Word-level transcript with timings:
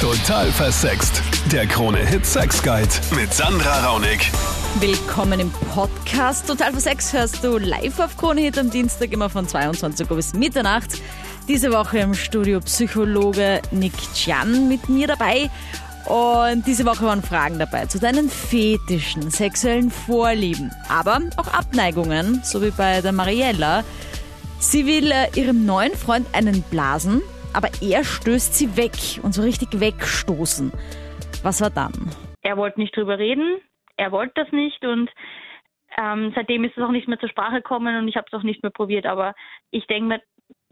Total 0.00 0.50
versext. 0.50 1.22
Der 1.52 1.66
Krone-Hit 1.66 2.24
Sex 2.24 2.62
Guide 2.62 2.88
mit 3.14 3.34
Sandra 3.34 3.86
Raunig. 3.86 4.30
Willkommen 4.80 5.40
im 5.40 5.50
Podcast. 5.74 6.46
Total 6.46 6.72
für 6.72 6.80
Sex 6.80 7.12
hörst 7.12 7.44
du 7.44 7.58
live 7.58 8.00
auf 8.00 8.16
Krone 8.16 8.40
Hit 8.40 8.58
am 8.58 8.70
Dienstag 8.70 9.12
immer 9.12 9.28
von 9.28 9.46
22 9.46 10.10
Uhr 10.10 10.16
bis 10.16 10.32
Mitternacht. 10.32 11.02
Diese 11.48 11.70
Woche 11.70 11.98
im 11.98 12.14
Studio 12.14 12.60
Psychologe 12.60 13.60
Nick 13.72 13.92
Chan 14.14 14.68
mit 14.68 14.88
mir 14.88 15.06
dabei. 15.06 15.50
Und 16.06 16.66
diese 16.66 16.86
Woche 16.86 17.04
waren 17.04 17.22
Fragen 17.22 17.58
dabei 17.58 17.84
zu 17.84 17.98
deinen 17.98 18.30
Fetischen, 18.30 19.30
sexuellen 19.30 19.90
Vorlieben, 19.90 20.70
aber 20.88 21.20
auch 21.36 21.48
Abneigungen, 21.48 22.40
so 22.42 22.62
wie 22.62 22.70
bei 22.70 23.02
der 23.02 23.12
Mariella. 23.12 23.84
Sie 24.58 24.86
will 24.86 25.10
äh, 25.10 25.28
ihrem 25.34 25.66
neuen 25.66 25.94
Freund 25.94 26.26
einen 26.32 26.62
blasen, 26.62 27.20
aber 27.56 27.68
er 27.80 28.04
stößt 28.04 28.54
sie 28.54 28.76
weg 28.76 29.24
und 29.24 29.32
so 29.32 29.42
richtig 29.42 29.80
wegstoßen. 29.80 30.70
Was 31.42 31.60
war 31.62 31.70
dann? 31.70 31.92
Er 32.42 32.56
wollte 32.56 32.78
nicht 32.78 32.94
drüber 32.94 33.18
reden, 33.18 33.58
er 33.96 34.12
wollte 34.12 34.34
das 34.36 34.52
nicht 34.52 34.84
und 34.84 35.10
ähm, 35.98 36.32
seitdem 36.34 36.64
ist 36.64 36.76
es 36.76 36.82
auch 36.82 36.90
nicht 36.90 37.08
mehr 37.08 37.18
zur 37.18 37.30
Sprache 37.30 37.56
gekommen 37.56 37.96
und 37.96 38.08
ich 38.08 38.16
habe 38.16 38.26
es 38.30 38.38
auch 38.38 38.42
nicht 38.42 38.62
mehr 38.62 38.70
probiert. 38.70 39.06
Aber 39.06 39.34
ich 39.70 39.86
denke 39.86 40.08
mir, 40.08 40.22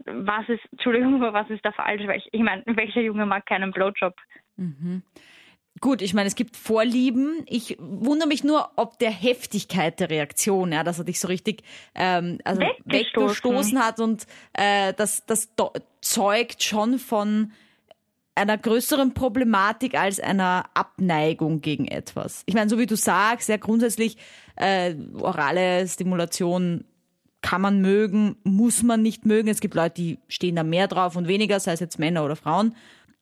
was 0.05 0.47
ist, 0.47 0.61
Entschuldigung, 0.71 1.19
was 1.21 1.49
ist 1.49 1.65
da 1.65 1.71
falsch? 1.71 2.03
Ich, 2.15 2.29
ich 2.31 2.41
meine, 2.41 2.63
welcher 2.67 3.01
Junge 3.01 3.25
mag 3.25 3.45
keinen 3.45 3.71
Blowjob? 3.71 4.13
Gut, 5.81 6.01
ich 6.01 6.13
meine, 6.13 6.27
es 6.27 6.35
gibt 6.35 6.55
Vorlieben. 6.55 7.43
Ich 7.47 7.75
wundere 7.79 8.29
mich 8.29 8.43
nur, 8.43 8.71
ob 8.77 8.97
der 8.99 9.11
Heftigkeit 9.11 9.99
der 9.99 10.09
Reaktion, 10.09 10.71
ja, 10.71 10.83
dass 10.83 10.99
er 10.99 11.05
dich 11.05 11.19
so 11.19 11.27
richtig 11.27 11.63
ähm, 11.95 12.39
also 12.45 12.61
Weggestoßen. 12.61 13.23
weggestoßen 13.23 13.79
hat 13.79 13.99
und 13.99 14.25
äh, 14.53 14.93
das, 14.93 15.25
das 15.25 15.49
zeugt 16.01 16.63
schon 16.63 16.97
von 16.97 17.51
einer 18.35 18.57
größeren 18.57 19.13
Problematik 19.13 19.95
als 19.95 20.19
einer 20.19 20.65
Abneigung 20.73 21.61
gegen 21.61 21.87
etwas. 21.87 22.43
Ich 22.45 22.53
meine, 22.53 22.69
so 22.69 22.77
wie 22.77 22.85
du 22.85 22.95
sagst, 22.95 23.49
ja 23.49 23.57
grundsätzlich 23.57 24.17
äh, 24.55 24.95
orale 25.19 25.87
Stimulation 25.87 26.85
kann 27.41 27.61
man 27.61 27.81
mögen, 27.81 28.37
muss 28.43 28.81
man 28.81 29.01
nicht 29.01 29.25
mögen. 29.25 29.49
Es 29.49 29.61
gibt 29.61 29.75
Leute, 29.75 29.95
die 29.95 30.19
stehen 30.27 30.55
da 30.55 30.63
mehr 30.63 30.87
drauf 30.87 31.15
und 31.15 31.27
weniger, 31.27 31.59
sei 31.59 31.73
es 31.73 31.79
jetzt 31.79 31.99
Männer 31.99 32.25
oder 32.25 32.35
Frauen. 32.35 32.75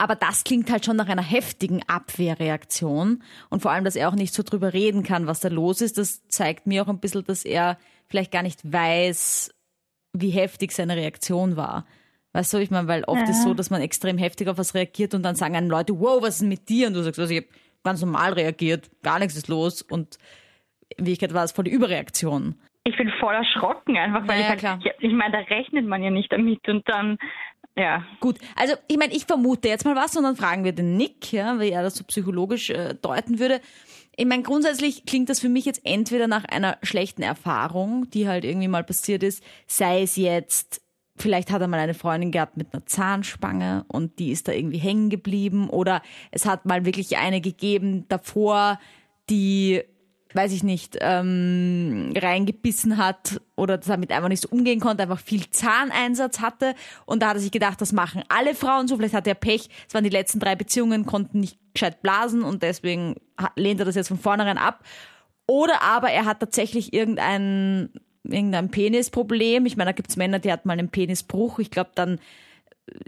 Aber 0.04 0.16
das 0.16 0.44
klingt 0.44 0.70
halt 0.70 0.84
schon 0.84 0.98
nach 0.98 1.08
einer 1.08 1.22
heftigen 1.24 1.82
Abwehrreaktion. 1.88 3.24
Und 3.50 3.62
vor 3.62 3.72
allem, 3.72 3.86
dass 3.86 3.96
er 3.96 4.10
auch 4.10 4.16
nicht 4.16 4.34
so 4.34 4.44
drüber 4.44 4.74
reden 4.74 5.04
kann, 5.04 5.28
was 5.28 5.40
da 5.40 5.48
los 5.48 5.80
ist, 5.80 5.98
das 5.98 6.28
zeigt 6.28 6.68
mir 6.68 6.84
auch 6.84 6.90
ein 6.90 7.00
bisschen, 7.00 7.24
dass 7.24 7.46
er 7.46 7.78
vielleicht 8.08 8.34
gar 8.34 8.44
nicht 8.44 8.60
weiß, 8.70 9.54
wie 10.12 10.32
heftig 10.32 10.74
seine 10.74 10.98
Reaktion 10.98 11.56
war. 11.56 11.86
Weißt 12.34 12.52
du, 12.54 12.58
ich 12.58 12.70
meine, 12.70 12.88
weil 12.90 13.06
oft 13.06 13.30
ist 13.30 13.44
so, 13.44 13.54
dass 13.54 13.70
man 13.70 13.82
extrem 13.82 14.18
heftig 14.18 14.50
auf 14.50 14.58
was 14.58 14.74
reagiert 14.76 15.14
und 15.14 15.24
dann 15.24 15.36
sagen 15.36 15.56
einem 15.56 15.70
Leute, 15.70 15.98
wow, 16.00 16.22
was 16.22 16.36
ist 16.36 16.42
denn 16.42 16.50
mit 16.50 16.68
dir? 16.68 16.88
Und 16.88 16.96
du 16.96 17.04
sagst, 17.04 17.20
also 17.20 17.34
ich 17.34 17.42
habe 17.42 17.48
ganz 17.84 18.02
normal 18.02 18.34
reagiert, 18.34 18.90
gar 19.04 19.20
nichts 19.20 19.38
ist 19.38 19.48
los. 19.48 19.84
Und 19.84 20.18
in 20.90 21.06
Wirklichkeit 21.06 21.34
war 21.34 21.46
es 21.46 21.54
voll 21.54 21.64
die 21.64 21.72
Überreaktion. 21.72 22.56
Ich 22.84 22.98
bin 22.98 23.10
voll 23.22 23.36
erschrocken 23.36 23.96
einfach, 23.96 24.28
weil 24.28 24.32
Ja, 24.32 24.36
ich 24.36 24.42
ja, 24.42 24.50
halt, 24.50 24.60
klar. 24.60 24.80
ja, 24.84 24.92
ich 25.00 25.14
meine, 25.14 25.32
da 25.32 25.56
rechnet 25.56 25.86
man 25.88 26.04
ja 26.04 26.10
nicht 26.10 26.30
damit 26.34 26.68
und 26.68 26.88
dann, 26.90 27.18
ja. 27.78 28.06
Gut, 28.20 28.38
also 28.56 28.74
ich 28.88 28.98
meine, 28.98 29.14
ich 29.14 29.26
vermute 29.26 29.68
jetzt 29.68 29.86
mal 29.86 29.96
was 29.96 30.16
und 30.16 30.24
dann 30.24 30.36
fragen 30.36 30.64
wir 30.64 30.74
den 30.74 30.96
Nick, 30.96 31.32
ja, 31.32 31.60
wie 31.60 31.70
er 31.70 31.84
das 31.84 31.96
so 31.96 32.04
psychologisch 32.04 32.70
äh, 32.70 32.94
deuten 32.94 33.40
würde. 33.40 33.62
Ich 34.16 34.26
meine, 34.26 34.44
grundsätzlich 34.44 35.06
klingt 35.06 35.30
das 35.30 35.40
für 35.40 35.50
mich 35.50 35.66
jetzt 35.66 35.82
entweder 35.84 36.28
nach 36.28 36.46
einer 36.46 36.78
schlechten 36.84 37.24
Erfahrung, 37.24 38.10
die 38.12 38.28
halt 38.28 38.46
irgendwie 38.46 38.68
mal 38.68 38.84
passiert 38.84 39.24
ist, 39.24 39.44
sei 39.66 40.04
es 40.04 40.18
jetzt, 40.18 40.82
vielleicht 41.16 41.50
hat 41.50 41.62
er 41.62 41.68
mal 41.68 41.80
eine 41.80 41.96
Freundin 41.96 42.32
gehabt 42.32 42.56
mit 42.56 42.74
einer 42.74 42.86
Zahnspange 42.86 43.86
und 43.88 44.20
die 44.20 44.32
ist 44.32 44.48
da 44.48 44.52
irgendwie 44.52 44.78
hängen 44.78 45.10
geblieben 45.10 45.68
oder 45.70 46.04
es 46.30 46.46
hat 46.46 46.66
mal 46.66 46.86
wirklich 46.86 47.18
eine 47.18 47.42
gegeben 47.42 48.08
davor, 48.08 48.80
die 49.32 49.82
weiß 50.36 50.52
ich 50.52 50.64
nicht, 50.64 50.98
ähm, 51.02 52.14
reingebissen 52.16 52.98
hat 52.98 53.42
oder 53.56 53.78
damit 53.78 54.12
einfach 54.12 54.30
nicht 54.30 54.42
so 54.42 54.50
umgehen 54.50 54.80
konnte, 54.80 55.04
einfach 55.04 55.20
viel 55.20 55.50
Zahneinsatz 55.50 56.40
hatte. 56.40 56.76
Und 57.06 57.22
da 57.22 57.30
hat 57.30 57.38
er 57.38 57.42
sich 57.42 57.52
gedacht, 57.52 57.82
das 57.82 57.92
machen 57.92 58.24
alle 58.30 58.56
Frauen 58.56 58.88
so. 58.88 58.98
Vielleicht 58.98 59.14
hat 59.14 59.28
er 59.28 59.36
Pech. 59.36 59.70
Es 59.88 59.94
waren 59.94 60.04
die 60.04 60.10
letzten 60.10 60.40
drei 60.40 60.56
Beziehungen, 60.56 61.06
konnten 61.06 61.40
nicht 61.40 61.58
gescheit 61.74 62.02
blasen 62.02 62.44
und 62.44 62.64
deswegen 62.64 63.16
lehnt 63.56 63.80
er 63.80 63.86
das 63.86 63.96
jetzt 63.96 64.08
von 64.08 64.20
vornherein 64.20 64.58
ab. 64.58 64.84
Oder 65.48 65.82
aber 65.82 66.10
er 66.10 66.26
hat 66.26 66.40
tatsächlich 66.40 66.94
irgendein, 66.94 67.90
irgendein 68.24 68.70
Penisproblem. 68.70 69.66
Ich 69.66 69.78
meine, 69.78 69.90
da 69.90 69.96
gibt's 69.96 70.16
Männer, 70.16 70.40
die 70.40 70.52
hatten 70.52 70.68
mal 70.68 70.78
einen 70.78 70.90
Penisbruch. 70.90 71.60
Ich 71.60 71.72
glaube, 71.72 71.92
dann 71.96 72.20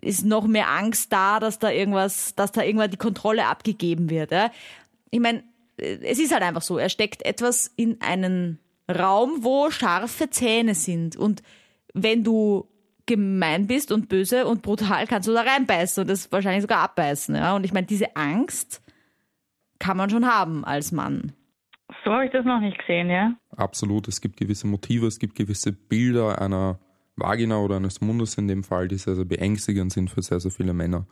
ist 0.02 0.26
noch 0.26 0.48
mehr 0.48 0.70
Angst 0.70 1.12
da, 1.12 1.40
dass 1.40 1.60
da 1.60 1.70
irgendwas, 1.70 2.36
dass 2.36 2.52
da 2.52 2.62
irgendwann 2.62 2.92
die 2.92 2.98
Kontrolle 2.98 3.48
abgegeben 3.48 4.10
wird. 4.10 4.32
Ja? 4.32 4.52
Ich 5.12 5.20
meine, 5.20 5.44
es 5.78 6.20
ist 6.20 6.34
halt 6.34 6.44
einfach 6.44 6.62
so, 6.62 6.78
er 6.78 6.90
steckt 6.90 7.26
etwas 7.26 7.68
in 7.76 8.00
einen 8.02 8.60
Raum, 8.90 9.44
wo 9.44 9.72
scharfe 9.72 10.30
Zähne 10.30 10.76
sind. 10.76 11.16
Und 11.16 11.42
wenn 11.94 12.24
du 12.24 12.68
gemein 13.06 13.68
bist 13.68 13.92
und 13.92 14.10
böse 14.10 14.46
und 14.46 14.62
brutal, 14.62 15.08
kannst 15.08 15.28
du 15.28 15.34
da 15.34 15.42
reinbeißen 15.42 16.02
und 16.02 16.10
das 16.10 16.32
wahrscheinlich 16.32 16.62
sogar 16.62 16.80
abbeißen. 16.80 17.36
Ja? 17.36 17.56
Und 17.56 17.66
ich 17.66 17.74
meine, 17.74 17.88
diese 17.88 18.16
Angst 18.16 18.82
kann 19.80 19.98
man 19.98 20.10
schon 20.10 20.26
haben 20.26 20.64
als 20.66 20.92
Mann. 20.92 21.34
So 22.04 22.12
habe 22.12 22.26
ich 22.26 22.32
das 22.32 22.46
noch 22.46 22.60
nicht 22.60 22.78
gesehen, 22.80 23.10
ja. 23.10 23.36
Absolut, 23.56 24.08
es 24.08 24.22
gibt 24.22 24.38
gewisse 24.38 24.68
Motive, 24.68 25.06
es 25.06 25.20
gibt 25.20 25.36
gewisse 25.36 25.72
Bilder 25.72 26.42
einer 26.42 26.80
Vagina 27.18 27.60
oder 27.60 27.78
eines 27.78 28.02
Mundes 28.02 28.38
in 28.38 28.48
dem 28.48 28.64
Fall, 28.64 28.88
die 28.88 28.98
sehr, 28.98 29.16
sehr 29.16 29.26
beängstigend 29.26 29.94
sind 29.94 30.10
für 30.10 30.22
sehr, 30.22 30.40
sehr 30.40 30.52
viele 30.52 30.74
Männer. 30.74 31.08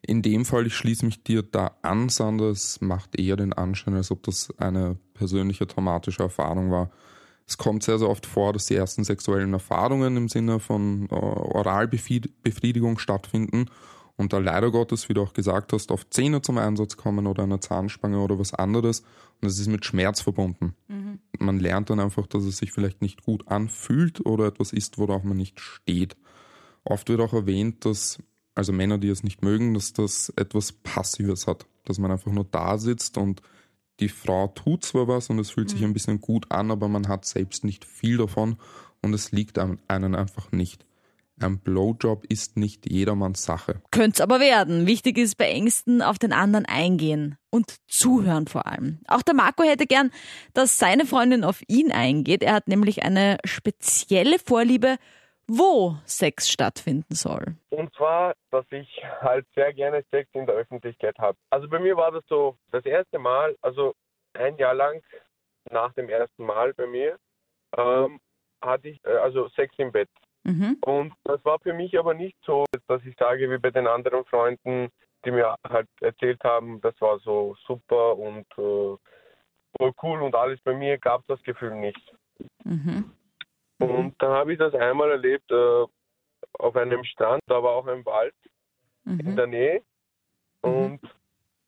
In 0.00 0.22
dem 0.22 0.44
Fall, 0.44 0.66
ich 0.66 0.74
schließe 0.74 1.04
mich 1.04 1.22
dir 1.22 1.42
da 1.42 1.72
an, 1.82 2.08
Sander, 2.08 2.46
es 2.46 2.80
macht 2.80 3.18
eher 3.18 3.36
den 3.36 3.52
Anschein, 3.52 3.94
als 3.94 4.10
ob 4.10 4.22
das 4.22 4.48
eine 4.58 4.96
persönliche 5.12 5.66
traumatische 5.66 6.22
Erfahrung 6.22 6.70
war. 6.70 6.90
Es 7.46 7.58
kommt 7.58 7.82
sehr, 7.82 7.98
sehr 7.98 8.08
oft 8.08 8.24
vor, 8.24 8.54
dass 8.54 8.66
die 8.66 8.74
ersten 8.74 9.04
sexuellen 9.04 9.52
Erfahrungen 9.52 10.16
im 10.16 10.28
Sinne 10.28 10.60
von 10.60 11.08
äh, 11.10 11.14
Oralbefriedigung 11.14 12.98
stattfinden 12.98 13.66
und 14.16 14.32
da 14.32 14.38
leider 14.38 14.70
Gottes, 14.70 15.08
wie 15.08 15.14
du 15.14 15.22
auch 15.22 15.32
gesagt 15.32 15.72
hast, 15.72 15.90
oft 15.90 16.12
Zähne 16.14 16.40
zum 16.42 16.58
Einsatz 16.58 16.96
kommen 16.96 17.26
oder 17.26 17.42
eine 17.42 17.60
Zahnspange 17.60 18.18
oder 18.20 18.38
was 18.38 18.54
anderes 18.54 19.02
und 19.40 19.48
es 19.48 19.58
ist 19.58 19.66
mit 19.66 19.84
Schmerz 19.84 20.20
verbunden. 20.20 20.74
Man 21.38 21.58
lernt 21.58 21.90
dann 21.90 22.00
einfach, 22.00 22.26
dass 22.26 22.44
es 22.44 22.58
sich 22.58 22.72
vielleicht 22.72 23.02
nicht 23.02 23.22
gut 23.22 23.48
anfühlt 23.48 24.24
oder 24.24 24.46
etwas 24.46 24.72
ist, 24.72 24.98
worauf 24.98 25.24
man 25.24 25.36
nicht 25.36 25.60
steht. 25.60 26.16
Oft 26.84 27.08
wird 27.08 27.20
auch 27.20 27.32
erwähnt, 27.32 27.84
dass, 27.84 28.18
also 28.54 28.72
Männer, 28.72 28.98
die 28.98 29.08
es 29.08 29.24
nicht 29.24 29.42
mögen, 29.42 29.74
dass 29.74 29.92
das 29.92 30.32
etwas 30.36 30.72
Passives 30.72 31.46
hat, 31.46 31.66
dass 31.84 31.98
man 31.98 32.12
einfach 32.12 32.30
nur 32.30 32.44
da 32.44 32.78
sitzt 32.78 33.18
und 33.18 33.42
die 34.00 34.08
Frau 34.08 34.48
tut 34.48 34.84
zwar 34.84 35.08
was 35.08 35.30
und 35.30 35.38
es 35.38 35.50
fühlt 35.50 35.70
sich 35.70 35.84
ein 35.84 35.92
bisschen 35.92 36.20
gut 36.20 36.50
an, 36.50 36.70
aber 36.70 36.88
man 36.88 37.08
hat 37.08 37.24
selbst 37.24 37.64
nicht 37.64 37.84
viel 37.84 38.16
davon 38.16 38.56
und 39.02 39.14
es 39.14 39.32
liegt 39.32 39.58
einem 39.58 39.78
einfach 39.88 40.50
nicht. 40.52 40.84
Ein 41.40 41.58
Blowjob 41.60 42.24
ist 42.28 42.56
nicht 42.56 42.90
jedermanns 42.90 43.44
Sache. 43.44 43.82
Könnte 43.90 44.14
es 44.16 44.20
aber 44.20 44.38
werden. 44.38 44.86
Wichtig 44.86 45.18
ist 45.18 45.36
bei 45.36 45.48
Ängsten 45.48 46.00
auf 46.00 46.18
den 46.18 46.32
anderen 46.32 46.64
eingehen 46.66 47.36
und 47.50 47.76
zuhören 47.88 48.46
vor 48.46 48.66
allem. 48.66 49.00
Auch 49.08 49.22
der 49.22 49.34
Marco 49.34 49.64
hätte 49.64 49.86
gern, 49.86 50.10
dass 50.52 50.78
seine 50.78 51.06
Freundin 51.06 51.42
auf 51.42 51.62
ihn 51.66 51.90
eingeht. 51.90 52.42
Er 52.42 52.54
hat 52.54 52.68
nämlich 52.68 53.02
eine 53.02 53.38
spezielle 53.44 54.38
Vorliebe, 54.38 54.96
wo 55.46 55.96
Sex 56.04 56.48
stattfinden 56.48 57.14
soll. 57.14 57.56
Und 57.70 57.94
zwar, 57.94 58.34
dass 58.50 58.64
ich 58.70 58.88
halt 59.20 59.46
sehr 59.54 59.72
gerne 59.72 60.04
Sex 60.10 60.30
in 60.34 60.46
der 60.46 60.54
Öffentlichkeit 60.54 61.18
habe. 61.18 61.36
Also 61.50 61.68
bei 61.68 61.78
mir 61.78 61.96
war 61.96 62.12
das 62.12 62.24
so, 62.28 62.56
das 62.70 62.84
erste 62.84 63.18
Mal, 63.18 63.56
also 63.60 63.94
ein 64.34 64.56
Jahr 64.56 64.74
lang 64.74 65.02
nach 65.70 65.92
dem 65.94 66.08
ersten 66.08 66.44
Mal 66.44 66.72
bei 66.74 66.86
mir, 66.86 67.18
ähm, 67.76 68.20
hatte 68.62 68.88
ich 68.88 69.04
äh, 69.04 69.16
also 69.16 69.48
Sex 69.50 69.74
im 69.78 69.92
Bett. 69.92 70.08
Mhm. 70.44 70.76
Und 70.82 71.14
das 71.24 71.42
war 71.44 71.58
für 71.60 71.72
mich 71.72 71.98
aber 71.98 72.14
nicht 72.14 72.36
so, 72.44 72.64
dass 72.86 73.02
ich 73.04 73.16
sage, 73.16 73.50
wie 73.50 73.58
bei 73.58 73.70
den 73.70 73.86
anderen 73.86 74.24
Freunden, 74.26 74.90
die 75.24 75.30
mir 75.30 75.56
halt 75.68 75.88
erzählt 76.00 76.42
haben, 76.44 76.80
das 76.82 76.98
war 77.00 77.18
so 77.20 77.56
super 77.66 78.16
und 78.16 78.46
äh, 78.58 78.96
voll 79.76 79.92
cool 80.02 80.22
und 80.22 80.34
alles. 80.34 80.60
Bei 80.60 80.74
mir 80.74 80.98
gab 80.98 81.22
es 81.22 81.26
das 81.28 81.42
Gefühl 81.42 81.74
nicht. 81.74 82.14
Mhm. 82.64 83.10
Und 83.78 84.14
dann 84.18 84.32
habe 84.32 84.52
ich 84.52 84.58
das 84.58 84.74
einmal 84.74 85.10
erlebt 85.10 85.50
äh, 85.50 85.84
auf 86.58 86.76
einem 86.76 87.04
Strand, 87.04 87.42
da 87.46 87.62
war 87.62 87.72
auch 87.72 87.86
ein 87.86 88.04
Wald 88.04 88.34
in 89.06 89.16
Mhm. 89.16 89.36
der 89.36 89.46
Nähe. 89.46 89.82
Und 90.60 91.00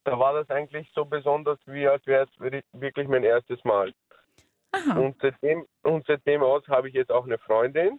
da 0.05 0.19
war 0.19 0.33
das 0.35 0.49
eigentlich 0.51 0.91
so 0.95 1.05
besonders, 1.05 1.59
wie 1.67 1.87
als 1.87 2.07
wäre 2.07 2.25
es 2.25 2.41
wi- 2.41 2.63
wirklich 2.73 3.09
mein 3.09 3.25
erstes 3.25 3.63
Mal. 3.65 3.93
Aha. 4.73 4.99
Und 4.99 5.17
seitdem, 5.21 5.67
und 5.83 6.07
seitdem 6.07 6.43
aus 6.43 6.67
habe 6.69 6.89
ich 6.89 6.95
jetzt 6.95 7.11
auch 7.11 7.25
eine 7.25 7.39
Freundin. 7.39 7.99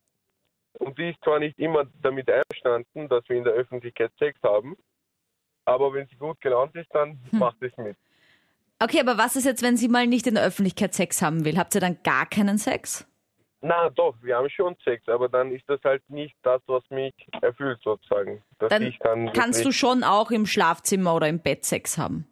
Und 0.79 0.97
die 0.97 1.09
ist 1.09 1.23
zwar 1.23 1.39
nicht 1.39 1.57
immer 1.59 1.85
damit 2.01 2.29
einverstanden, 2.29 3.09
dass 3.09 3.27
wir 3.27 3.37
in 3.37 3.43
der 3.43 3.53
Öffentlichkeit 3.53 4.11
Sex 4.19 4.39
haben, 4.43 4.75
aber 5.65 5.93
wenn 5.93 6.07
sie 6.07 6.15
gut 6.15 6.39
gelaunt 6.39 6.75
ist, 6.75 6.93
dann 6.93 7.19
macht 7.31 7.61
es 7.61 7.75
mit. 7.77 7.97
Okay, 8.79 8.99
aber 9.01 9.17
was 9.17 9.35
ist 9.35 9.45
jetzt, 9.45 9.63
wenn 9.63 9.75
sie 9.75 9.87
mal 9.87 10.05
nicht 10.05 10.27
in 10.27 10.35
der 10.35 10.45
Öffentlichkeit 10.45 10.93
Sex 10.93 11.21
haben 11.21 11.45
will? 11.45 11.57
Habt 11.57 11.73
ihr 11.73 11.81
dann 11.81 11.97
gar 12.03 12.27
keinen 12.27 12.57
Sex? 12.57 13.07
Na 13.61 13.89
doch, 13.89 14.15
wir 14.21 14.37
haben 14.37 14.49
schon 14.49 14.75
Sex, 14.83 15.07
aber 15.07 15.29
dann 15.29 15.51
ist 15.51 15.67
das 15.67 15.81
halt 15.83 16.07
nicht 16.09 16.35
das, 16.43 16.61
was 16.67 16.83
mich 16.91 17.13
erfüllt 17.41 17.79
sozusagen. 17.83 18.43
Dass 18.59 18.69
Dann 18.69 18.93
kann 18.99 19.33
kannst 19.33 19.65
du 19.65 19.71
schon 19.71 20.03
auch 20.03 20.29
im 20.29 20.45
Schlafzimmer 20.45 21.15
oder 21.15 21.27
im 21.27 21.39
Bett 21.39 21.65
Sex 21.65 21.97
haben. 21.97 22.27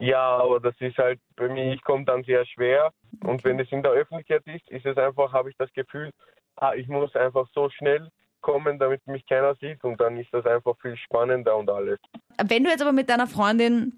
Ja, 0.00 0.38
aber 0.38 0.58
das 0.58 0.74
ist 0.80 0.98
halt 0.98 1.20
bei 1.36 1.48
mir, 1.48 1.72
ich 1.72 1.82
komme 1.82 2.04
dann 2.04 2.24
sehr 2.24 2.44
schwer. 2.46 2.90
Und 3.22 3.44
wenn 3.44 3.60
es 3.60 3.70
in 3.70 3.82
der 3.82 3.92
Öffentlichkeit 3.92 4.42
ist, 4.46 4.68
ist 4.70 4.86
es 4.86 4.96
einfach, 4.96 5.32
habe 5.32 5.50
ich 5.50 5.56
das 5.56 5.72
Gefühl, 5.72 6.10
ah, 6.60 6.74
ich 6.74 6.88
muss 6.88 7.14
einfach 7.16 7.48
so 7.54 7.68
schnell 7.70 8.10
kommen, 8.40 8.78
damit 8.78 9.06
mich 9.06 9.26
keiner 9.26 9.54
sieht. 9.56 9.82
Und 9.84 10.00
dann 10.00 10.18
ist 10.18 10.32
das 10.32 10.46
einfach 10.46 10.76
viel 10.80 10.96
spannender 10.96 11.56
und 11.56 11.68
alles. 11.68 11.98
Wenn 12.42 12.64
du 12.64 12.70
jetzt 12.70 12.82
aber 12.82 12.92
mit 12.92 13.10
deiner 13.10 13.26
Freundin 13.26 13.92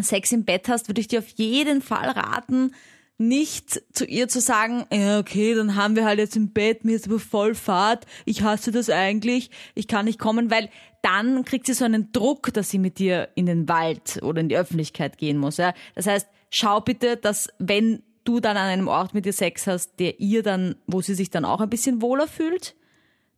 Sex 0.00 0.30
im 0.32 0.44
Bett 0.44 0.68
hast, 0.68 0.88
würde 0.88 1.00
ich 1.00 1.08
dir 1.08 1.18
auf 1.18 1.28
jeden 1.28 1.82
Fall 1.82 2.10
raten, 2.10 2.74
nicht 3.20 3.82
zu 3.92 4.04
ihr 4.04 4.28
zu 4.28 4.40
sagen, 4.40 4.86
okay, 5.18 5.54
dann 5.54 5.74
haben 5.74 5.96
wir 5.96 6.04
halt 6.04 6.20
jetzt 6.20 6.36
im 6.36 6.52
Bett, 6.52 6.84
mir 6.84 6.94
ist 6.94 7.08
aber 7.08 7.18
voll 7.18 7.56
Fahrt, 7.56 8.06
ich 8.24 8.42
hasse 8.42 8.70
das 8.70 8.88
eigentlich, 8.90 9.50
ich 9.74 9.88
kann 9.88 10.04
nicht 10.04 10.20
kommen, 10.20 10.52
weil 10.52 10.70
dann 11.02 11.44
kriegt 11.44 11.66
sie 11.66 11.74
so 11.74 11.84
einen 11.84 12.12
Druck, 12.12 12.52
dass 12.54 12.70
sie 12.70 12.78
mit 12.78 13.00
dir 13.00 13.28
in 13.34 13.46
den 13.46 13.68
Wald 13.68 14.20
oder 14.22 14.40
in 14.40 14.48
die 14.48 14.56
Öffentlichkeit 14.56 15.18
gehen 15.18 15.36
muss. 15.36 15.56
Ja? 15.56 15.74
Das 15.96 16.06
heißt, 16.06 16.28
schau 16.50 16.80
bitte, 16.80 17.16
dass 17.16 17.48
wenn 17.58 18.04
du 18.28 18.40
dann 18.40 18.56
an 18.56 18.66
einem 18.68 18.88
Ort 18.88 19.14
mit 19.14 19.24
ihr 19.26 19.32
Sex 19.32 19.66
hast, 19.66 19.98
der 19.98 20.20
ihr 20.20 20.42
dann, 20.42 20.76
wo 20.86 21.00
sie 21.00 21.14
sich 21.14 21.30
dann 21.30 21.44
auch 21.44 21.60
ein 21.60 21.70
bisschen 21.70 22.02
wohler 22.02 22.26
fühlt, 22.28 22.74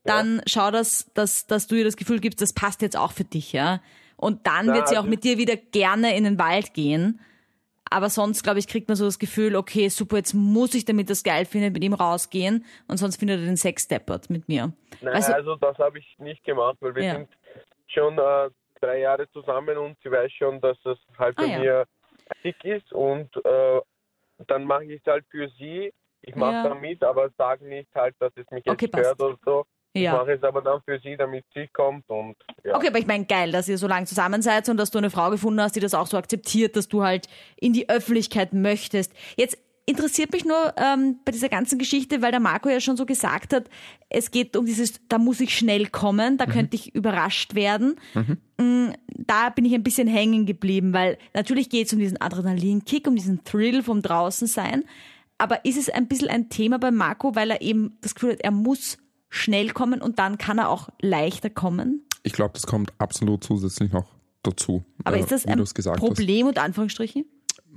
dann 0.05 0.41
schau, 0.47 0.71
dass, 0.71 1.11
dass, 1.15 1.47
dass 1.47 1.67
du 1.67 1.77
ihr 1.77 1.85
das 1.85 1.97
Gefühl 1.97 2.21
gibst, 2.21 2.41
das 2.41 2.53
passt 2.53 2.83
jetzt 2.83 2.97
auch 2.97 3.13
für 3.13 3.25
dich, 3.25 3.53
ja. 3.53 3.81
Und 4.17 4.47
dann 4.47 4.67
Na, 4.67 4.75
wird 4.75 4.89
sie 4.89 4.97
auch 4.97 5.01
also- 5.01 5.11
mit 5.11 5.25
dir 5.25 5.39
wieder 5.39 5.57
gerne 5.57 6.17
in 6.17 6.25
den 6.25 6.39
Wald 6.39 6.75
gehen. 6.75 7.21
Aber 7.93 8.09
sonst, 8.09 8.45
glaube 8.45 8.61
ich, 8.61 8.69
kriegt 8.69 8.87
man 8.89 8.97
so 8.97 9.05
das 9.05 9.19
Gefühl, 9.19 9.57
okay, 9.57 9.89
super, 9.89 10.17
jetzt 10.19 10.33
muss 10.33 10.75
ich, 10.75 10.85
damit 10.85 11.11
das 11.11 11.25
geil 11.25 11.45
findet, 11.45 11.73
mit 11.75 11.83
ihm 11.83 11.93
rausgehen 11.95 12.65
und 12.87 12.99
sonst 12.99 13.17
findet 13.17 13.41
er 13.41 13.47
den 13.47 13.57
Sex 13.57 13.89
deppert 13.89 14.31
mit 14.31 14.49
mir. 14.49 14.73
Nein, 15.01 15.21
du- 15.27 15.35
also 15.35 15.57
das 15.57 15.77
habe 15.79 15.99
ich 15.99 16.17
nicht 16.19 16.45
gemacht, 16.45 16.77
weil 16.81 16.95
wir 16.95 17.03
Ja. 17.03 17.15
sind 17.17 17.29
schon 17.89 18.17
äh, 18.17 18.51
drei 18.81 19.01
Jahre 19.01 19.29
zusammen 19.33 19.77
und 19.77 19.97
sie 20.05 20.11
weiß 20.11 20.31
schon, 20.33 20.61
dass 20.61 20.77
das 20.85 20.99
halt 21.19 21.37
Ah, 21.39 21.43
bei 21.43 21.49
ja. 21.49 21.59
mir 21.59 21.87
dick 22.45 22.63
ist 22.65 22.93
und 22.93 23.29
äh, 23.45 23.81
dann 24.49 24.65
mache 24.65 24.85
ich 24.85 25.01
es 25.01 25.07
halt 25.07 25.25
für 25.31 25.49
sie. 25.59 25.93
Ich 26.23 26.35
mache 26.35 26.53
Ja. 26.53 26.63
da 26.69 26.75
mit, 26.75 27.03
aber 27.03 27.31
sage 27.39 27.67
nicht 27.67 27.89
halt, 27.95 28.15
dass 28.19 28.33
es 28.37 28.45
mich 28.51 28.65
jetzt 28.65 28.75
Okay, 28.75 28.89
stört 28.89 29.19
passt. 29.19 29.21
oder 29.23 29.39
so. 29.45 29.65
Ich 29.93 30.03
Ja. 30.03 30.13
mache 30.13 30.33
es 30.35 30.43
aber 30.43 30.63
dann 30.63 30.81
für 30.85 30.99
sie, 31.01 31.17
damit 31.17 31.45
sie 31.55 31.67
kommt 31.69 32.09
und 32.09 32.37
ja. 32.65 32.77
Okay, 32.77 32.89
aber 32.89 32.99
ich 32.99 33.07
meine, 33.07 33.25
geil, 33.25 33.51
dass 33.51 33.69
ihr 33.69 33.77
so 33.79 33.89
lange 33.89 34.07
zusammen 34.07 34.41
seid 34.43 34.69
und 34.69 34.77
dass 34.77 34.91
du 34.91 34.99
eine 34.99 35.11
Frau 35.11 35.31
gefunden 35.31 35.61
hast, 35.61 35.75
die 35.75 35.81
das 35.81 35.95
auch 35.95 36.07
so 36.07 36.17
akzeptiert, 36.17 36.77
dass 36.77 36.89
du 36.89 37.03
halt 37.03 37.27
in 37.57 37.73
die 37.73 37.89
Öffentlichkeit 37.89 38.53
möchtest. 38.53 39.13
Jetzt 39.37 39.59
interessiert 39.91 40.33
mich 40.33 40.45
nur 40.45 40.75
ähm, 40.77 41.17
bei 41.25 41.33
dieser 41.33 41.49
ganzen 41.49 41.79
Geschichte, 41.79 42.23
weil 42.23 42.31
der 42.31 42.41
Marco 42.41 42.69
ja 42.69 42.81
schon 42.81 42.97
so 42.97 43.05
gesagt 43.07 43.53
hat, 43.53 43.69
es 44.09 44.31
geht 44.31 44.57
um 44.57 44.65
dieses, 44.67 44.95
da 45.09 45.19
muss 45.19 45.41
ich 45.41 45.57
schnell 45.57 45.87
kommen, 45.87 46.37
da 46.39 46.47
könnte 46.47 46.77
ich 46.77 46.95
überrascht 46.95 47.55
werden. 47.55 47.97
Mm, 48.59 48.91
Da 49.09 49.51
bin 49.51 49.65
ich 49.65 49.75
ein 49.75 49.83
bisschen 49.83 50.09
hängen 50.09 50.47
geblieben, 50.47 50.93
weil 50.93 51.19
natürlich 51.35 51.69
geht 51.71 51.87
es 51.87 51.93
um 51.93 51.99
diesen 51.99 52.21
Adrenalinkick, 52.21 53.07
um 53.07 53.17
diesen 53.17 53.45
Thrill 53.45 53.83
vom 53.83 54.03
Draußensein. 54.03 54.85
Aber 55.39 55.65
ist 55.65 55.79
es 55.79 55.89
ein 55.89 56.09
bisschen 56.09 56.29
ein 56.29 56.49
Thema 56.49 56.79
bei 56.79 56.91
Marco, 56.91 57.35
weil 57.35 57.51
er 57.51 57.63
eben 57.63 57.97
das 58.01 58.15
Gefühl 58.15 58.33
hat, 58.33 58.41
er 58.41 58.51
muss 58.51 58.99
schnell 59.29 59.71
kommen 59.71 60.03
und 60.03 60.19
dann 60.19 60.39
kann 60.39 60.59
er 60.59 60.69
auch 60.69 60.89
leichter 61.01 61.51
kommen? 61.51 62.05
Ich 62.23 62.33
glaube, 62.33 62.53
das 62.55 62.67
kommt 62.67 62.93
absolut 62.99 63.45
zusätzlich 63.45 63.93
noch 63.93 64.07
dazu. 64.43 64.85
Aber 65.05 65.17
äh, 65.17 65.21
ist 65.21 65.33
das 65.33 65.47
ein 65.47 65.63
Problem 65.97 66.47
und 66.47 66.59
Anführungsstrichen? 66.59 67.25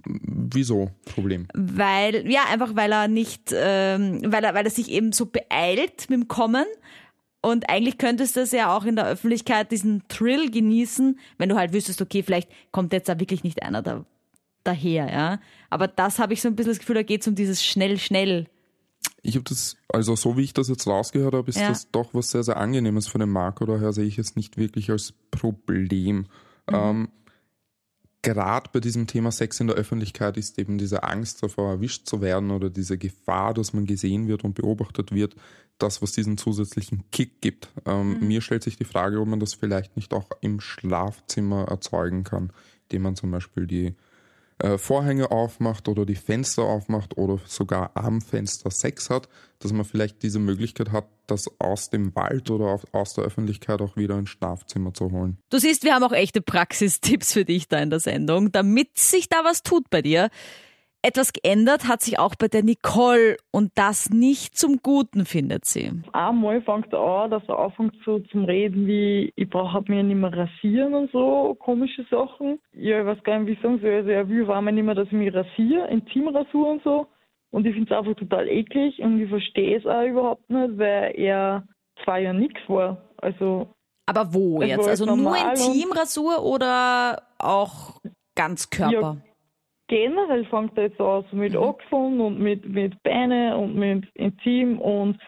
Wieso 0.05 0.91
Problem? 1.05 1.47
Weil, 1.53 2.29
ja, 2.29 2.41
einfach 2.51 2.75
weil 2.75 2.91
er 2.91 3.07
nicht, 3.07 3.51
ähm, 3.53 4.21
weil 4.25 4.43
er, 4.43 4.53
weil 4.53 4.65
er 4.65 4.71
sich 4.71 4.89
eben 4.91 5.11
so 5.11 5.25
beeilt 5.25 6.09
mit 6.09 6.19
dem 6.19 6.27
Kommen. 6.27 6.65
Und 7.41 7.69
eigentlich 7.69 7.97
könntest 7.97 8.35
du 8.35 8.41
das 8.41 8.51
ja 8.51 8.75
auch 8.75 8.85
in 8.85 8.95
der 8.95 9.05
Öffentlichkeit 9.07 9.71
diesen 9.71 10.03
Thrill 10.07 10.49
genießen, 10.49 11.19
wenn 11.37 11.49
du 11.49 11.55
halt 11.55 11.73
wüsstest, 11.73 12.01
okay, 12.01 12.23
vielleicht 12.23 12.49
kommt 12.71 12.93
jetzt 12.93 13.09
da 13.09 13.19
wirklich 13.19 13.43
nicht 13.43 13.63
einer 13.63 13.81
da, 13.81 14.05
daher, 14.63 15.11
ja. 15.11 15.39
Aber 15.69 15.87
das 15.87 16.19
habe 16.19 16.33
ich 16.33 16.41
so 16.41 16.47
ein 16.47 16.55
bisschen 16.55 16.71
das 16.71 16.79
Gefühl, 16.79 16.95
da 16.95 17.03
geht 17.03 17.21
es 17.21 17.27
um 17.27 17.35
dieses 17.35 17.63
schnell, 17.63 17.97
schnell. 17.97 18.47
Ich 19.21 19.35
habe 19.35 19.43
das, 19.43 19.75
also 19.89 20.15
so 20.15 20.37
wie 20.37 20.43
ich 20.43 20.53
das 20.53 20.69
jetzt 20.69 20.87
rausgehört 20.87 21.33
habe, 21.33 21.49
ist 21.49 21.59
Ja. 21.59 21.69
das 21.69 21.89
doch 21.91 22.13
was 22.13 22.31
sehr, 22.31 22.43
sehr 22.43 22.57
Angenehmes 22.57 23.07
für 23.07 23.19
den 23.19 23.29
Marco. 23.29 23.65
Daher 23.65 23.91
sehe 23.93 24.05
ich 24.05 24.17
es 24.17 24.35
nicht 24.35 24.57
wirklich 24.57 24.89
als 24.89 25.13
Problem. 25.31 26.27
Ähm, 26.71 27.09
Gerade 28.23 28.69
bei 28.71 28.79
diesem 28.79 29.05
Thema 29.05 29.33
Sex 29.33 29.59
in 29.59 29.67
der 29.67 29.75
Öffentlichkeit 29.75 30.37
ist 30.37 30.57
eben 30.57 30.77
diese 30.77 31.03
Angst 31.03 31.43
davor, 31.43 31.71
erwischt 31.71 32.07
zu 32.07 32.21
werden 32.21 32.51
oder 32.51 32.69
diese 32.69 32.97
Gefahr, 32.97 33.53
dass 33.53 33.73
man 33.73 33.85
gesehen 33.85 34.29
wird 34.29 34.45
und 34.45 34.55
beobachtet 34.55 35.11
wird, 35.11 35.35
das, 35.77 36.01
was 36.01 36.13
diesen 36.13 36.37
zusätzlichen 36.37 37.03
Kick 37.11 37.41
gibt. 37.41 37.67
Ähm, 37.85 38.25
Mir 38.25 38.39
stellt 38.39 38.63
sich 38.63 38.77
die 38.77 38.85
Frage, 38.85 39.19
ob 39.19 39.27
man 39.27 39.41
das 39.41 39.53
vielleicht 39.53 39.97
nicht 39.97 40.13
auch 40.13 40.29
im 40.39 40.61
Schlafzimmer 40.61 41.65
erzeugen 41.67 42.23
kann, 42.23 42.53
indem 42.83 43.01
man 43.01 43.15
zum 43.17 43.29
Beispiel 43.29 43.67
die 43.67 43.93
äh, 44.59 44.77
Vorhänge 44.77 45.31
aufmacht 45.31 45.87
oder 45.87 46.05
die 46.05 46.15
Fenster 46.15 46.63
aufmacht 46.63 47.17
oder 47.17 47.39
sogar 47.45 47.91
am 47.95 48.21
Fenster 48.21 48.71
Sex 48.71 49.09
hat, 49.09 49.27
dass 49.59 49.73
man 49.73 49.85
vielleicht 49.85 50.23
diese 50.23 50.39
Möglichkeit 50.39 50.91
hat, 50.91 51.07
das 51.27 51.49
aus 51.59 51.89
dem 51.89 52.15
Wald 52.15 52.49
oder 52.49 52.79
aus 52.91 53.13
der 53.13 53.23
Öffentlichkeit 53.23 53.81
auch 53.81 53.95
wieder 53.95 54.17
ins 54.17 54.29
Schlafzimmer 54.29 54.93
zu 54.93 55.11
holen. 55.11 55.37
Du 55.49 55.57
siehst, 55.57 55.83
wir 55.83 55.95
haben 55.95 56.03
auch 56.03 56.11
echte 56.11 56.41
Praxistipps 56.41 57.33
für 57.33 57.45
dich 57.45 57.67
da 57.67 57.79
in 57.79 57.89
der 57.89 57.99
Sendung, 57.99 58.51
damit 58.51 58.97
sich 58.97 59.29
da 59.29 59.43
was 59.43 59.63
tut 59.63 59.89
bei 59.89 60.01
dir. 60.01 60.29
Etwas 61.05 61.33
geändert 61.33 61.89
hat 61.89 62.01
sich 62.01 62.17
auch 62.17 62.33
bei 62.35 62.47
der 62.47 62.63
Nicole 62.63 63.35
und 63.51 63.71
das 63.75 64.09
nicht 64.09 64.57
zum 64.57 64.77
Guten, 64.81 65.25
findet 65.25 65.65
sie. 65.65 65.91
Einmal 66.13 66.61
fängt 66.61 66.93
er 66.93 66.99
an, 66.99 67.31
dass 67.31 67.43
er 67.49 67.59
anfängt 67.59 67.93
so 68.05 68.19
zum 68.19 68.45
Reden 68.45 68.87
wie, 68.87 69.33
ich 69.35 69.49
brauche 69.49 69.73
halt 69.73 69.89
mich 69.89 70.01
nicht 70.01 70.15
mehr 70.15 70.31
rasieren 70.31 70.93
und 70.93 71.11
so, 71.11 71.57
komische 71.59 72.05
Sachen. 72.09 72.57
Ja, 72.71 73.01
ich 73.01 73.05
weiß 73.05 73.21
gar 73.25 73.37
nicht, 73.37 73.47
wie 73.47 73.51
ich 73.51 73.61
sagen 73.61 73.79
soll. 73.81 73.91
Also 73.95 74.09
er 74.11 74.29
will 74.29 74.49
einmal 74.49 74.73
nicht 74.73 74.85
mehr, 74.85 74.95
dass 74.95 75.07
ich 75.07 75.11
mich 75.11 75.33
rasiere, 75.33 75.89
Intimrasur 75.89 76.71
und 76.71 76.83
so. 76.83 77.07
Und 77.51 77.65
ich 77.67 77.73
finde 77.73 77.93
es 77.93 77.99
einfach 77.99 78.15
total 78.15 78.47
eklig 78.47 78.97
und 78.99 79.21
ich 79.21 79.29
verstehe 79.29 79.77
es 79.77 79.85
auch 79.85 80.03
überhaupt 80.03 80.49
nicht, 80.49 80.77
weil 80.77 81.13
er 81.17 81.67
zwei 82.05 82.21
Jahre 82.21 82.37
nichts 82.37 82.61
war. 82.67 82.97
Also 83.17 83.67
Aber 84.05 84.33
wo 84.33 84.61
jetzt? 84.61 84.79
war 84.79 84.87
Also 84.87 85.05
nur 85.15 85.35
Intimrasur 85.35 86.43
oder 86.43 87.23
auch 87.39 87.99
Ganzkörper? 88.35 89.17
Generell 89.93 90.43
fängt 90.45 90.75
er 90.75 90.85
jetzt 90.85 90.99
an, 90.99 91.23
so 91.29 91.37
mit 91.37 91.53
Mhm. 91.53 91.59
Achseln 91.59 92.19
und 92.19 92.39
mit, 92.39 92.67
mit 92.67 93.01
Beine 93.03 93.55
und 93.55 93.75
mit 93.75 94.05
Intim 94.15 94.79
und 94.79 95.19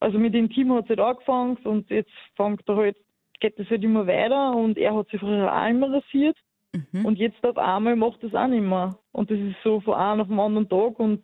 also 0.00 0.18
mit 0.18 0.34
Intim 0.34 0.72
hat 0.74 0.84
es 0.84 0.90
halt 0.90 1.00
angefangen 1.00 1.56
und 1.64 1.88
jetzt 1.88 2.10
fängt 2.36 2.68
er 2.68 2.76
halt, 2.76 2.96
geht 3.40 3.58
es 3.58 3.70
halt 3.70 3.82
immer 3.82 4.06
weiter 4.06 4.54
und 4.54 4.76
er 4.76 4.94
hat 4.94 5.08
sich 5.08 5.20
früher 5.20 5.50
auch 5.50 5.68
immer 5.68 5.90
rasiert 5.92 6.36
Mhm. 6.72 7.04
und 7.04 7.18
jetzt 7.18 7.44
auf 7.44 7.58
einmal 7.58 7.96
macht 7.96 8.22
es 8.22 8.32
auch 8.32 8.46
nicht 8.46 8.62
mehr. 8.62 8.96
Und 9.10 9.28
das 9.28 9.38
ist 9.40 9.56
so 9.64 9.80
von 9.80 9.94
einem 9.94 10.20
auf 10.20 10.28
den 10.28 10.38
anderen 10.38 10.68
Tag 10.68 11.00
und 11.00 11.20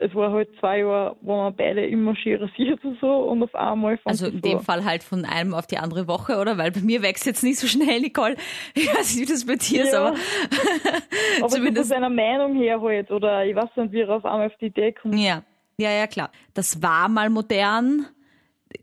es 0.00 0.14
war 0.14 0.32
halt 0.32 0.48
zwei 0.60 0.80
Jahre, 0.80 1.16
wo 1.20 1.36
wir 1.36 1.50
beide 1.52 1.86
immer 1.86 2.14
schön 2.16 2.42
rasiert 2.42 2.84
und 2.84 2.98
so 3.00 3.06
und 3.08 3.42
auf 3.42 3.54
einmal 3.54 3.96
fängt 3.96 4.06
Also 4.08 4.26
in 4.26 4.40
dem 4.40 4.58
so. 4.58 4.64
Fall 4.64 4.84
halt 4.84 5.02
von 5.02 5.24
einem 5.24 5.54
auf 5.54 5.66
die 5.66 5.78
andere 5.78 6.06
Woche, 6.08 6.38
oder? 6.38 6.58
Weil 6.58 6.72
bei 6.72 6.80
mir 6.80 7.02
wächst 7.02 7.26
jetzt 7.26 7.42
nicht 7.42 7.58
so 7.58 7.66
schnell, 7.66 8.00
Nicole. 8.00 8.36
Ich 8.74 8.88
weiß 8.88 9.14
nicht, 9.16 9.28
wie 9.28 9.32
das 9.32 9.46
bei 9.46 9.56
dir 9.56 9.84
ist, 9.84 9.92
Ja. 9.92 10.00
aber 10.06 10.08
Aber 10.14 10.16
so 11.38 11.40
von 11.40 11.50
zumindest. 11.50 11.88
seiner 11.90 12.10
Meinung 12.10 12.54
her 12.56 12.80
halt 12.80 13.10
oder 13.10 13.44
ich 13.46 13.54
weiß 13.54 13.70
nicht, 13.76 13.92
wie 13.92 14.00
er 14.00 14.10
auf 14.10 14.24
einmal 14.24 14.46
auf 14.48 14.56
die 14.60 14.66
Idee 14.66 14.92
kommt. 14.92 15.14
Ja, 15.18 15.42
ja, 15.78 15.90
ja, 15.90 16.06
klar. 16.06 16.30
Das 16.54 16.82
war 16.82 17.08
mal 17.08 17.30
modern, 17.30 18.06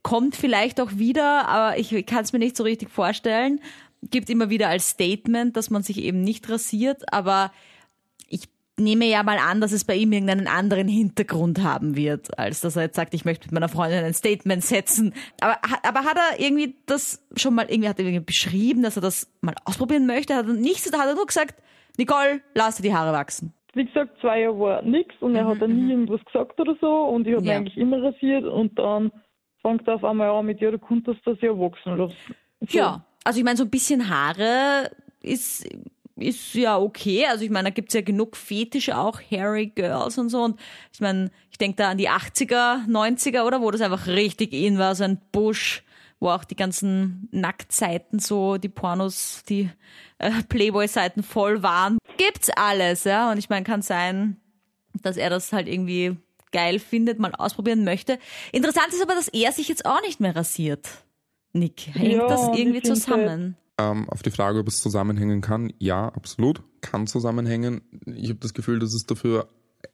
kommt 0.04 0.36
vielleicht 0.36 0.80
auch 0.82 0.92
wieder, 0.94 1.48
aber 1.48 1.78
ich 1.78 2.06
kann 2.06 2.24
es 2.24 2.34
mir 2.34 2.40
nicht 2.40 2.56
so 2.58 2.64
richtig 2.64 2.90
vorstellen. 2.90 3.60
Gibt 4.10 4.30
immer 4.30 4.50
wieder 4.50 4.68
als 4.70 4.90
Statement, 4.90 5.56
dass 5.56 5.70
man 5.70 5.84
sich 5.84 6.02
eben 6.02 6.22
nicht 6.22 6.50
rasiert, 6.50 7.04
aber 7.14 7.52
nehme 8.80 9.06
ja 9.06 9.22
mal 9.24 9.38
an, 9.38 9.62
dass 9.62 9.72
es 9.74 9.84
bei 9.86 9.96
ihm 9.96 10.12
irgendeinen 10.12 10.48
anderen 10.48 10.88
Hintergrund 10.88 11.62
haben 11.62 11.96
wird, 11.96 12.38
als 12.40 12.62
dass 12.62 12.76
er 12.76 12.84
jetzt 12.84 12.96
sagt, 12.96 13.14
ich 13.14 13.26
möchte 13.26 13.48
mit 13.48 13.54
meiner 13.54 13.70
Freundin 13.70 14.04
ein 14.04 14.14
Statement 14.14 14.64
setzen. 14.64 15.14
Aber, 15.42 15.54
hat- 15.62 15.86
aber 15.88 16.00
hat 16.04 16.18
er 16.18 16.40
irgendwie 16.40 16.76
das 16.86 17.24
schon 17.36 17.54
mal 17.54 17.66
irgendwie, 17.70 17.90
hat 17.90 18.00
er 18.00 18.06
irgendwie 18.06 18.26
beschrieben, 18.26 18.82
dass 18.84 18.96
er 18.96 19.02
das 19.02 19.32
mal 19.42 19.54
ausprobieren 19.66 20.08
möchte? 20.08 20.36
Hat 20.36 20.48
er 20.48 20.54
nichts, 20.54 20.90
da 20.90 21.00
hat 21.00 21.08
er 21.08 21.16
nur 21.16 21.26
gesagt, 21.28 21.62
Nicole, 21.98 22.42
lass 22.56 22.78
dir 22.78 22.84
die 22.84 22.94
Haare 22.94 23.12
wachsen. 23.14 23.54
wie 23.74 23.86
gesagt, 23.86 24.20
zwei 24.22 24.42
Jahre 24.42 24.60
war 24.60 24.82
nichts 24.82 25.14
und 25.22 25.36
er 25.36 25.46
hat 25.46 25.62
dann 25.62 25.76
nie 25.76 25.92
irgendwas 25.92 26.24
gesagt 26.26 26.60
oder 26.60 26.76
so 26.82 26.88
und 27.06 27.28
ich 27.28 27.34
habe 27.34 27.42
Mhm, 27.44 27.48
Ja. 27.50 27.56
eigentlich 27.58 27.78
immer 27.78 28.02
rasiert 28.02 28.46
und 28.46 28.78
dann 28.80 29.12
fängt 29.62 29.88
er 29.88 29.96
auf 29.96 30.04
einmal 30.04 30.30
an 30.30 30.46
mit, 30.46 30.60
ja, 30.62 30.72
du 30.72 30.80
konntest 30.80 31.20
das 31.26 31.38
ja 31.42 31.52
wachsen 31.58 31.98
lassen. 31.98 32.16
So. 32.62 32.78
Ja, 32.78 33.06
also 33.24 33.38
ich 33.40 33.46
meine, 33.46 33.58
so 33.58 33.64
ein 33.64 33.70
bisschen 33.70 34.10
Haare 34.10 34.90
ist, 35.22 35.68
ist 36.22 36.54
ja 36.54 36.78
okay. 36.78 37.26
Also 37.28 37.44
ich 37.44 37.50
meine, 37.50 37.70
da 37.70 37.74
gibt's 37.74 37.94
ja 37.94 38.02
genug 38.02 38.36
Fetische 38.36 38.98
auch, 38.98 39.20
Hairy 39.30 39.68
Girls 39.68 40.18
und 40.18 40.30
so. 40.30 40.44
Und 40.44 40.60
ich 40.94 41.00
meine, 41.00 41.32
ich 41.52 41.58
denke 41.58 41.78
da 41.78 41.90
an 41.92 41.98
die 41.98 42.10
80er, 42.10 42.88
90er, 42.88 43.44
oder? 43.44 43.62
Wo 43.62 43.72
das 43.72 43.82
einfach 43.82 44.08
richtig 44.08 44.54
in 44.54 44.78
war, 44.78 44.96
so 44.96 45.04
ein 45.04 45.20
Busch, 45.32 45.84
wo 46.20 46.30
auch 46.30 46.44
die 46.44 46.56
ganzen 46.56 47.28
Nacktseiten 47.32 48.20
so, 48.20 48.58
die 48.58 48.70
Pornos, 48.70 49.44
die 49.48 49.70
äh, 50.20 50.32
Playboy-Seiten 50.50 51.24
voll 51.24 51.64
waren. 51.64 51.98
Gibt's 52.18 52.50
alles, 52.56 53.04
ja. 53.04 53.32
Und 53.32 53.38
ich 53.38 53.50
meine, 53.50 53.64
kann 53.64 53.82
sein, 53.82 54.38
dass 55.02 55.18
er 55.18 55.30
das 55.30 55.52
halt 55.52 55.68
irgendwie 55.68 56.18
geil 56.52 56.80
findet, 56.80 57.20
mal 57.20 57.34
ausprobieren 57.34 57.84
möchte. 57.84 58.20
Interessant 58.52 58.90
ist 58.90 59.02
aber, 59.02 59.16
dass 59.16 59.30
er 59.30 59.52
sich 59.52 59.68
jetzt 59.68 59.86
auch 59.86 60.02
nicht 60.02 60.20
mehr 60.20 60.36
rasiert. 60.36 60.88
Nick, 61.54 61.88
hängt 61.94 62.14
Ja, 62.14 62.28
das 62.28 62.50
irgendwie 62.56 62.82
zusammen? 62.82 63.58
Ähm, 63.78 64.10
auf 64.10 64.22
die 64.22 64.32
Frage, 64.32 64.60
ob 64.60 64.68
es 64.68 64.82
zusammenhängen 64.82 65.42
kann, 65.42 65.74
ja, 65.80 66.10
absolut, 66.10 66.64
kann 66.82 67.08
zusammenhängen. 67.08 67.82
Ich 68.06 68.30
habe 68.30 68.40
das 68.40 68.54
Gefühl, 68.54 68.80
dass 68.80 68.94
es 68.94 69.06
dafür 69.06 69.50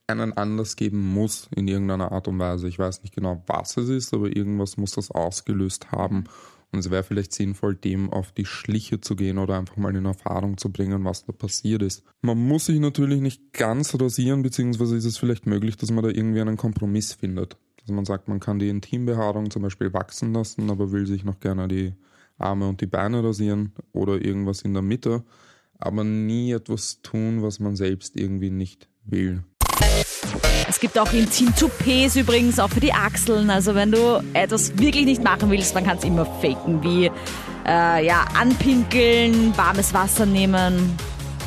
einen 0.07 0.34
Anlass 0.34 0.75
geben 0.75 1.01
muss 1.13 1.50
in 1.55 1.67
irgendeiner 1.67 2.12
Art 2.12 2.27
und 2.27 2.39
Weise. 2.39 2.67
Ich 2.67 2.79
weiß 2.79 3.03
nicht 3.03 3.15
genau, 3.15 3.43
was 3.48 3.77
es 3.77 3.89
ist, 3.89 4.13
aber 4.13 4.36
irgendwas 4.36 4.77
muss 4.77 4.91
das 4.91 5.12
ausgelöst 5.12 5.91
haben. 5.91 6.25
Und 6.72 6.79
es 6.79 6.91
wäre 6.91 7.03
vielleicht 7.03 7.34
sinnvoll, 7.34 7.75
dem 7.75 8.12
auf 8.12 8.34
die 8.34 8.46
Schliche 8.46 9.00
zu 9.00 9.15
gehen 9.15 9.38
oder 9.38 9.57
einfach 9.57 9.77
mal 9.77 9.96
in 9.96 10.05
Erfahrung 10.05 10.57
zu 10.57 10.69
bringen, 10.69 11.05
was 11.05 11.25
da 11.25 11.31
passiert 11.31 11.81
ist. 11.81 12.03
Man 12.22 12.38
muss 12.38 12.65
sich 12.65 12.79
natürlich 12.79 13.22
nicht 13.22 13.53
ganz 13.53 13.96
rasieren, 14.00 14.41
beziehungsweise 14.41 14.98
ist 14.98 15.05
es 15.05 15.17
vielleicht 15.17 15.46
möglich, 15.46 15.77
dass 15.77 15.91
man 15.91 16.03
da 16.03 16.10
irgendwie 16.10 16.41
einen 16.41 16.57
Kompromiss 16.57 17.13
findet. 17.13 17.57
Dass 17.79 17.89
man 17.89 18.03
sagt, 18.03 18.27
man 18.27 18.41
kann 18.41 18.60
die 18.60 18.67
Intimbehaarung 18.67 19.50
zum 19.50 19.62
Beispiel 19.62 19.93
wachsen 19.93 20.34
lassen, 20.34 20.69
aber 20.69 20.91
will 20.91 21.07
sich 21.07 21.24
noch 21.24 21.39
gerne 21.39 21.69
die 21.69 21.93
Arme 22.38 22.67
und 22.67 22.82
die 22.82 22.88
Beine 22.88 23.24
rasieren 23.24 23.74
oder 23.94 24.22
irgendwas 24.22 24.62
in 24.62 24.74
der 24.74 24.84
Mitte, 24.84 25.24
aber 25.79 26.03
nie 26.03 26.51
etwas 26.51 27.01
tun, 27.01 27.41
was 27.44 27.60
man 27.60 27.75
selbst 27.75 28.15
irgendwie 28.15 28.50
nicht 28.50 28.88
will. 29.03 29.44
Es 30.70 30.79
gibt 30.79 31.00
auch 31.00 31.12
Intim-Toupets 31.13 32.17
übrigens, 32.17 32.60
auch 32.60 32.70
für 32.70 32.79
die 32.79 32.94
Achseln. 32.94 33.50
Also 33.50 33.74
wenn 33.74 33.91
du 33.91 34.22
etwas 34.34 34.77
wirklich 34.77 35.06
nicht 35.06 35.24
machen 35.24 35.50
willst, 35.50 35.75
dann 35.75 35.86
kannst 35.86 36.03
du 36.03 36.08
immer 36.08 36.25
faken, 36.25 36.84
wie 36.84 37.10
äh, 37.65 38.06
ja, 38.06 38.25
anpinkeln, 38.38 39.56
warmes 39.58 39.94
Wasser 39.94 40.25
nehmen. 40.25 40.98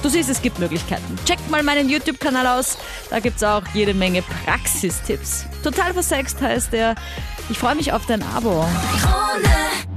Du 0.02 0.08
siehst, 0.08 0.30
es 0.30 0.40
gibt 0.40 0.58
Möglichkeiten. 0.58 1.18
Checkt 1.26 1.50
mal 1.50 1.62
meinen 1.62 1.90
YouTube-Kanal 1.90 2.46
aus, 2.46 2.78
da 3.10 3.20
gibt's 3.20 3.42
auch 3.42 3.62
jede 3.74 3.92
Menge 3.92 4.22
Praxistipps. 4.22 5.44
Total 5.62 5.92
versext 5.92 6.40
heißt 6.40 6.72
der. 6.72 6.94
Ich 7.50 7.58
freue 7.58 7.74
mich 7.74 7.92
auf 7.92 8.06
dein 8.06 8.22
Abo. 8.22 8.64
Krone 9.00 9.89